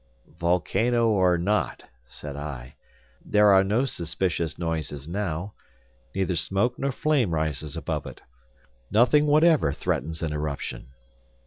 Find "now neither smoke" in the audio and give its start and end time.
5.07-6.79